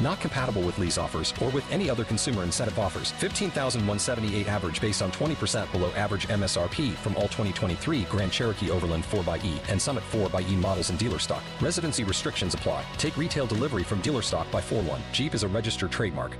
Not 0.00 0.20
compatible 0.20 0.62
with 0.62 0.78
lease 0.78 0.98
offers 0.98 1.32
or 1.42 1.50
with 1.50 1.70
any 1.70 1.88
other 1.88 2.04
consumer 2.04 2.42
incentive 2.42 2.78
offers. 2.78 3.12
15,178 3.12 4.48
average 4.48 4.80
based 4.80 5.02
on 5.02 5.12
20% 5.12 5.70
below 5.72 5.90
average 5.92 6.28
MSRP 6.28 6.92
from 6.94 7.16
all 7.16 7.22
2023 7.22 8.02
Grand 8.04 8.32
Cherokee 8.32 8.70
Overland 8.70 9.04
4xE 9.04 9.58
and 9.68 9.80
Summit 9.80 10.04
4xE 10.12 10.56
models 10.56 10.90
in 10.90 10.96
dealer 10.96 11.18
stock. 11.18 11.42
Residency 11.60 12.04
restrictions 12.04 12.54
apply. 12.54 12.84
Take 12.98 13.16
retail 13.16 13.46
delivery 13.46 13.84
from 13.84 14.00
dealer 14.00 14.22
stock 14.22 14.50
by 14.50 14.60
4 14.60 14.82
1. 14.82 15.00
Jeep 15.12 15.34
is 15.34 15.42
a 15.42 15.48
registered 15.48 15.90
trademark. 15.90 16.36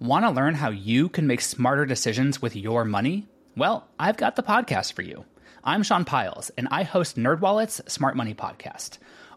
Want 0.00 0.24
to 0.24 0.30
learn 0.30 0.54
how 0.54 0.70
you 0.70 1.10
can 1.10 1.26
make 1.26 1.42
smarter 1.42 1.84
decisions 1.84 2.40
with 2.40 2.56
your 2.56 2.86
money? 2.86 3.28
Well, 3.54 3.86
I've 3.98 4.16
got 4.16 4.34
the 4.34 4.42
podcast 4.42 4.94
for 4.94 5.02
you. 5.02 5.26
I'm 5.62 5.82
Sean 5.82 6.06
Pyles, 6.06 6.50
and 6.56 6.68
I 6.70 6.84
host 6.84 7.18
NerdWallet's 7.18 7.92
Smart 7.92 8.16
Money 8.16 8.32
Podcast. 8.32 8.96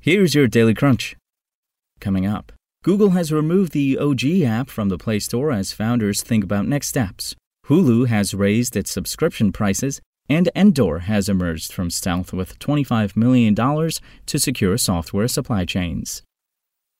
Here's 0.00 0.32
your 0.32 0.46
Daily 0.46 0.74
Crunch. 0.74 1.16
Coming 1.98 2.24
up, 2.24 2.52
Google 2.84 3.10
has 3.10 3.32
removed 3.32 3.72
the 3.72 3.98
OG 3.98 4.42
app 4.44 4.70
from 4.70 4.90
the 4.90 4.96
Play 4.96 5.18
Store 5.18 5.50
as 5.50 5.72
founders 5.72 6.22
think 6.22 6.44
about 6.44 6.68
next 6.68 6.86
steps. 6.86 7.34
Hulu 7.66 8.06
has 8.06 8.32
raised 8.32 8.76
its 8.76 8.92
subscription 8.92 9.50
prices, 9.50 10.00
and 10.28 10.50
Endor 10.54 11.00
has 11.00 11.28
emerged 11.28 11.72
from 11.72 11.90
stealth 11.90 12.32
with 12.32 12.60
$25 12.60 13.16
million 13.16 13.56
to 13.56 14.38
secure 14.38 14.78
software 14.78 15.26
supply 15.26 15.64
chains. 15.64 16.22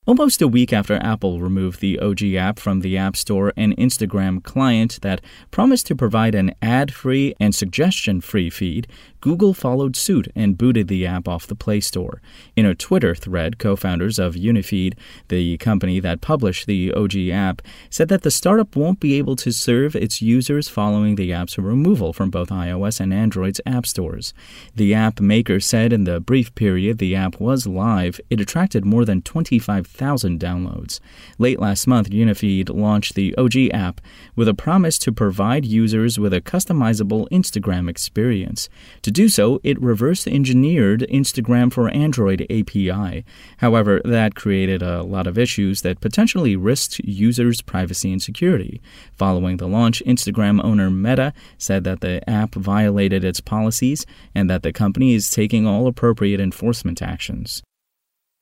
Almost 0.09 0.41
a 0.41 0.49
week 0.49 0.73
after 0.73 0.95
Apple 1.03 1.39
removed 1.39 1.83
the 1.83 1.99
OG 1.99 2.33
app 2.33 2.59
from 2.59 2.81
the 2.81 2.97
App 2.97 3.15
Store 3.15 3.53
an 3.59 3.77
Instagram 3.77 4.43
client 4.43 4.99
that 5.03 5.21
promised 5.51 5.87
to 5.89 5.95
provide 5.95 6.35
an 6.35 6.55
ad 6.63 6.95
free 6.95 7.35
and 7.39 7.55
suggestion 7.55 8.23
free 8.23 8.49
feed, 8.49 8.87
Google 9.21 9.53
followed 9.53 9.97
suit 9.97 10.29
and 10.35 10.57
booted 10.57 10.89
the 10.89 11.05
app 11.05 11.29
off 11.29 11.47
the 11.47 11.55
Play 11.55 11.81
Store. 11.81 12.23
In 12.57 12.65
a 12.65 12.75
Twitter 12.75 13.15
thread, 13.15 13.59
co 13.59 13.77
founders 13.77 14.19
of 14.19 14.35
Unifeed, 14.35 14.97
the 15.29 15.59
company 15.59 16.01
that 16.01 16.23
published 16.23 16.67
the 16.67 16.91
OG 16.95 17.29
app, 17.29 17.61
said 17.91 18.09
that 18.09 18.23
the 18.23 18.31
startup 18.31 18.77
won't 18.77 19.01
be 19.01 19.19
able 19.19 19.37
to 19.37 19.53
serve 19.53 19.95
its 19.95 20.23
users 20.23 20.71
following 20.71 21.17
the 21.17 21.35
app's 21.35 21.59
removal 21.59 22.15
from 22.15 22.31
both 22.31 22.49
iOS 22.49 22.99
and 22.99 23.13
Android's 23.13 23.61
app 23.67 23.85
stores. 23.85 24.33
The 24.75 24.95
app 24.95 25.21
maker 25.21 25.61
said 25.61 25.93
in 25.93 26.05
the 26.05 26.19
brief 26.19 26.55
period 26.55 26.97
the 26.97 27.15
app 27.15 27.39
was 27.39 27.67
live, 27.67 28.23
it 28.31 28.41
attracted 28.41 28.87
more 28.87 29.05
than 29.05 29.21
25,000 29.21 29.98
downloads. 29.99 31.01
Late 31.39 31.61
last 31.61 31.87
month, 31.87 32.11
Unifeed 32.11 32.69
launched 32.71 33.15
the 33.15 33.35
OG 33.37 33.71
app 33.73 34.01
with 34.35 34.49
a 34.49 34.55
promise 34.55 34.99
to 34.99 35.13
provide 35.13 35.65
users 35.65 36.19
with 36.19 36.33
a 36.33 36.41
customizable 36.41 37.29
Instagram 37.31 37.89
experience. 37.91 38.69
To 39.03 39.11
do 39.11 39.29
so, 39.29 39.61
it 39.63 39.81
reverse 39.83 40.27
engineered 40.27 41.07
Instagram 41.11 41.73
for 41.73 41.89
Android 41.91 42.47
API. 42.51 43.25
However, 43.59 44.01
that 44.05 44.35
created 44.35 44.83
a 44.83 45.03
lot 45.03 45.27
of 45.27 45.39
issues 45.39 45.83
that 45.83 46.01
potentially 46.01 46.57
risked 46.57 47.01
users' 47.01 47.61
privacy 47.61 48.13
and 48.13 48.23
security. 48.23 48.81
Following 49.13 49.59
the 49.59 49.69
launch, 49.69 50.03
Instagram 50.07 50.63
owner 50.65 50.91
Meta 50.91 51.33
said 51.59 51.85
that 51.85 52.01
the 52.01 52.29
app 52.29 52.55
violated 52.55 53.25
its 53.25 53.41
policies 53.41 54.07
and 54.35 54.49
that 54.49 54.63
the 54.63 54.73
company 54.73 55.15
is 55.15 55.31
taking 55.31 55.67
all 55.67 55.87
appropriate 55.87 56.41
enforcement 56.41 57.03
actions. 57.03 57.63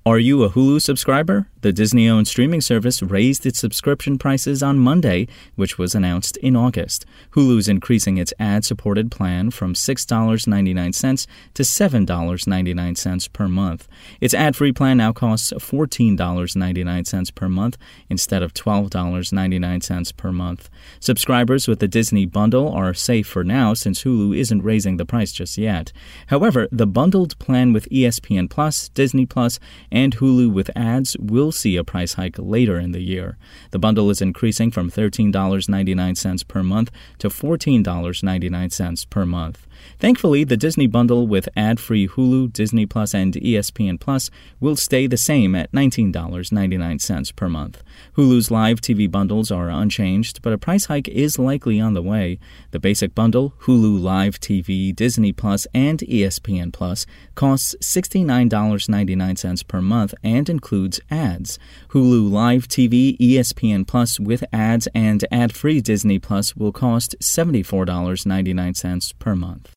Are 0.07 0.21
you 0.21 0.45
a 0.45 0.51
Hulu 0.51 0.81
subscriber? 0.83 1.49
The 1.63 1.73
Disney 1.73 2.09
owned 2.09 2.29
streaming 2.29 2.61
service 2.61 3.03
raised 3.03 3.45
its 3.45 3.59
subscription 3.59 4.19
prices 4.19 4.63
on 4.63 4.79
Monday, 4.79 5.27
which 5.57 5.79
was 5.79 5.97
announced 5.97 6.37
in 6.37 6.55
August. 6.55 7.05
Hulu's 7.33 7.67
increasing 7.67 8.17
its 8.17 8.33
ad 8.39 8.65
supported 8.65 9.11
plan 9.11 9.51
from 9.51 9.75
$6.99 9.75 11.27
to 11.55 11.63
$7.99 11.65 13.33
per 13.33 13.49
month. 13.49 13.89
Its 14.21 14.33
ad 14.33 14.55
free 14.55 14.71
plan 14.71 14.99
now 14.99 15.13
costs 15.13 15.53
$14.99 15.53 17.35
per 17.35 17.49
month 17.49 17.77
instead 18.09 18.45
of 18.45 18.55
$12.99 18.55 20.17
per 20.17 20.31
month. 20.31 20.71
Subscribers 21.01 21.67
with 21.67 21.81
the 21.81 21.89
Disney 21.89 22.27
bundle 22.27 22.71
are 22.71 22.95
safe 22.95 23.27
for 23.27 23.43
now 23.43 23.75
since 23.75 24.05
Hulu 24.05 24.39
isn't 24.39 24.63
raising 24.63 24.99
the 24.99 25.05
price 25.05 25.33
just 25.33 25.59
yet. 25.59 25.93
However, 26.29 26.69
the 26.71 26.87
bundled 26.87 27.37
plan 27.41 27.73
with 27.73 27.89
ESPN 27.89 28.49
Plus, 28.49 28.89
Disney 28.91 29.27
Plus, 29.27 29.59
and 29.97 30.19
Hulu 30.19 30.53
with 30.53 30.71
ads 30.77 31.17
will 31.19 31.51
see 31.51 31.75
a 31.75 31.83
price 31.83 32.13
hike 32.13 32.37
later 32.39 32.79
in 32.79 32.93
the 32.93 33.01
year. 33.01 33.39
The 33.71 33.79
bundle 33.79 34.11
is 34.11 34.21
increasing 34.21 34.71
from 34.71 34.91
$13.99 34.91 36.47
per 36.49 36.63
month 36.63 36.91
to 37.19 37.31
$14.99 37.31 39.09
per 39.09 39.25
month. 39.25 39.67
Thankfully, 39.99 40.45
the 40.45 40.57
Disney 40.59 40.87
bundle 40.87 41.27
with 41.27 41.49
ad 41.57 41.81
free 41.81 42.07
Hulu, 42.07 42.53
Disney 42.53 42.85
Plus, 42.85 43.15
and 43.15 43.33
ESPN 43.33 43.99
Plus 43.99 44.31
will 44.61 44.77
stay 44.77 45.07
the 45.07 45.17
same 45.17 45.55
at 45.55 45.73
$19.99 45.73 47.37
per 47.37 47.49
month. 47.49 47.83
Hulu's 48.17 48.51
live 48.51 48.83
TV 48.83 49.11
bundles 49.11 49.51
are 49.51 49.71
unchanged, 49.71 50.43
but 50.43 50.53
a 50.53 50.59
price 50.59 50.87
hike 50.87 51.09
is 51.09 51.39
likely 51.39 51.81
on 51.81 51.95
the 51.95 52.03
way. 52.03 52.39
The 52.73 52.81
basic 52.81 53.15
bundle, 53.15 53.55
Hulu 53.61 53.99
Live 53.99 54.41
TV, 54.41 54.95
Disney 54.95 55.33
Plus, 55.33 55.67
and 55.73 56.01
ESPN 56.01 56.71
Plus, 56.71 57.07
costs 57.35 57.75
$69.99 57.81 59.67
per 59.69 59.81
month 59.81 59.86
and 60.23 60.49
includes 60.49 61.01
ads. 61.11 61.59
Hulu 61.89 62.31
Live 62.31 62.69
TV, 62.69 63.17
ESPN 63.19 63.87
Plus 63.87 64.21
with 64.21 64.45
ads, 64.53 64.89
and 64.95 65.25
ad 65.31 65.55
free 65.55 65.81
Disney 65.81 66.19
Plus 66.19 66.55
will 66.57 66.73
cost 66.73 67.17
$74.99 67.21 69.19
per 69.19 69.35
month. 69.35 69.73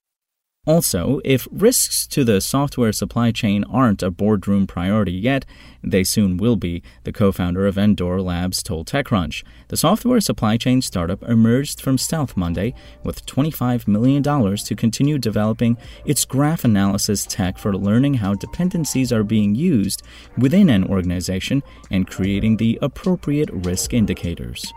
Also, 0.68 1.22
if 1.24 1.48
risks 1.52 2.06
to 2.06 2.24
the 2.24 2.42
software 2.42 2.92
supply 2.92 3.32
chain 3.32 3.64
aren't 3.64 4.04
a 4.04 4.12
boardroom 4.12 4.68
priority 4.68 5.14
yet, 5.14 5.46
they 5.82 6.04
soon 6.04 6.36
will 6.36 6.58
be, 6.58 6.84
the 7.06 7.14
co 7.14 7.32
founder 7.32 7.66
of 7.66 7.78
Endor 7.78 8.22
Labs 8.22 8.62
told 8.62 8.86
TechCrunch. 8.86 9.44
The 9.70 9.78
software 9.78 10.20
supply 10.20 10.58
chain 10.58 10.82
startup 10.82 11.24
emerged 11.24 11.80
from 11.82 11.98
stealth 11.98 12.36
Monday 12.36 12.74
with 13.04 13.26
$25 13.26 13.88
million 13.88 14.22
to 14.22 14.76
continue 14.76 15.18
developing 15.18 15.78
its 16.06 16.26
graph 16.26 16.66
analysis 16.66 17.26
tech 17.26 17.58
for 17.58 17.76
learning 17.76 18.16
how 18.16 18.34
dependencies 18.34 19.14
are 19.14 19.24
being 19.24 19.56
used 19.56 20.04
within 20.38 20.70
an 20.70 20.84
organization 20.84 21.64
and 21.90 22.10
creating 22.10 22.58
the 22.58 22.78
appropriate 22.82 23.50
risk 23.52 23.94
indicators. 23.94 24.72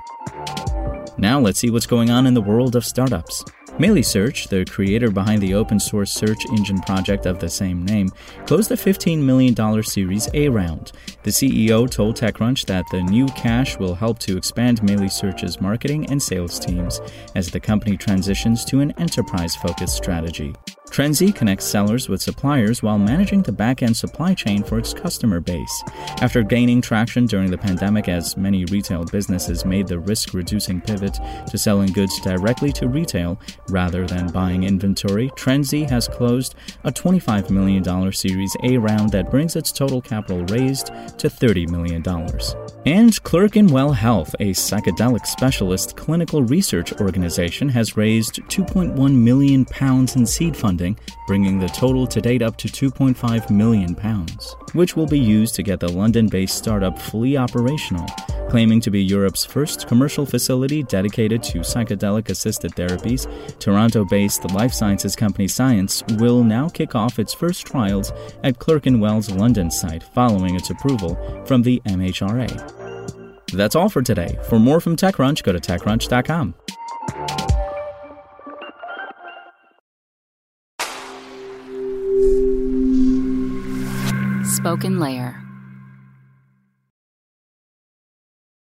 Now 1.19 1.41
let's 1.41 1.59
see 1.59 1.71
what's 1.71 1.87
going 1.87 2.11
on 2.11 2.27
in 2.27 2.35
the 2.35 2.41
world 2.41 2.77
of 2.77 2.85
startups. 2.87 3.45
Search, 4.03 4.49
the 4.49 4.65
creator 4.65 5.11
behind 5.11 5.43
the 5.43 5.55
open 5.55 5.81
source 5.81 6.13
search 6.13 6.45
engine 6.51 6.81
project 6.81 7.27
of 7.27 7.39
the 7.39 7.49
same 7.49 7.85
name, 7.85 8.11
closed 8.47 8.71
a 8.71 8.77
$15 8.77 9.23
million 9.23 9.83
Series 9.83 10.29
A 10.35 10.49
round. 10.51 10.93
The 11.23 11.31
CEO 11.31 11.91
told 11.91 12.17
TechCrunch 12.17 12.67
that 12.67 12.85
the 12.91 13.03
new 13.03 13.27
cash 13.29 13.79
will 13.79 13.95
help 13.95 14.19
to 14.21 14.37
expand 14.37 14.83
Search's 15.11 15.61
marketing 15.61 16.07
and 16.11 16.23
sales 16.23 16.59
teams 16.59 17.01
as 17.35 17.51
the 17.51 17.61
company 17.61 17.97
transitions 17.97 18.65
to 18.67 18.81
an 18.81 18.93
enterprise 18.99 19.57
focused 19.57 19.97
strategy. 19.97 20.55
Trenzy 20.93 21.35
connects 21.35 21.65
sellers 21.65 22.11
with 22.11 22.21
suppliers 22.21 22.83
while 22.83 22.99
managing 22.99 23.41
the 23.41 23.51
back 23.51 23.83
end 23.83 23.97
supply 23.97 24.35
chain 24.35 24.63
for 24.63 24.79
its 24.79 24.93
customer 24.93 25.41
base. 25.41 25.83
After 26.21 26.43
gaining 26.43 26.83
traction 26.83 27.25
during 27.25 27.51
the 27.51 27.57
pandemic, 27.57 28.11
as 28.11 28.37
many 28.37 28.67
retail 28.67 29.07
businesses 29.07 29.65
made 29.65 29.89
the 29.89 29.99
risk 29.99 30.35
reducing 30.35 30.83
pivot 30.83 31.19
to 31.49 31.57
selling 31.57 31.93
goods 31.93 32.21
directly 32.21 32.73
to 32.73 32.89
retail 32.89 33.41
rather 33.71 34.07
than 34.07 34.31
buying 34.33 34.65
inventory, 34.65 35.31
Trenzy 35.31 35.89
has 35.89 36.09
closed 36.09 36.57
a 36.85 36.93
$25 36.93 37.49
million 37.49 38.13
Series 38.13 38.55
A 38.63 38.77
round 38.77 39.13
that 39.13 39.31
brings 39.31 39.57
its 39.57 39.73
total 39.73 40.03
capital 40.03 40.45
raised 40.55 40.89
to 41.17 41.31
$30 41.31 41.71
million. 41.71 42.03
And 42.85 43.23
Clerkenwell 43.23 43.93
Health, 43.93 44.35
a 44.41 44.51
psychedelic 44.51 45.25
specialist 45.25 45.95
clinical 45.97 46.43
research 46.43 46.93
organization, 47.01 47.69
has 47.69 47.97
raised 47.97 48.43
2.1 48.49 49.15
million 49.15 49.65
pounds 49.67 50.17
in 50.17 50.27
seed 50.27 50.57
funding, 50.57 50.99
bringing 51.29 51.61
the 51.61 51.69
total 51.69 52.09
to 52.09 52.21
date 52.21 52.43
up 52.43 52.57
to 52.57 52.67
2.5 52.67 53.51
million 53.51 53.95
pounds, 53.95 54.57
which 54.73 54.97
will 54.97 55.07
be 55.07 55.21
used 55.21 55.55
to 55.55 55.63
get 55.63 55.79
the 55.79 55.93
London-based 55.93 56.59
startup 56.59 56.99
fully 56.99 57.37
operational. 57.37 58.07
Claiming 58.53 58.83
to 58.83 58.91
be 58.91 59.03
Europe's 59.03 59.47
first 59.47 59.89
commercial 59.89 60.27
facility 60.27 60.83
dedicated 60.83 61.43
to 61.45 61.61
psychedelic 61.61 62.29
assisted 62.29 62.71
therapies, 62.73 63.27
Toronto 63.59 64.05
based 64.05 64.45
life 64.53 64.75
sciences 64.75 65.17
company 65.17 65.49
Psyence 65.49 66.03
will 66.19 66.45
now 66.45 66.69
kick 66.69 66.95
off 66.95 67.19
its 67.19 67.33
first 67.33 67.67
trials 67.67 68.13
at 68.45 68.59
Clerkenwell's 68.59 69.31
London 69.31 69.71
site 69.71 70.03
following 70.03 70.55
its 70.55 70.69
approval 70.69 71.17
from 71.47 71.63
the 71.63 71.81
MHRA. 71.87 72.53
That's 73.55 73.75
all 73.75 73.89
for 73.89 74.03
today. 74.03 74.39
For 74.51 74.59
more 74.59 74.83
from 74.83 74.97
TechCrunch, 74.97 75.43
go 75.43 75.53
to 75.53 75.59
TechCrunch.com. 75.59 76.55
Spoken 84.45 85.01
Layer. 85.01 85.42